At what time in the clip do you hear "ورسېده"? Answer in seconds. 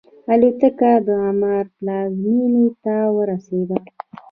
3.15-3.77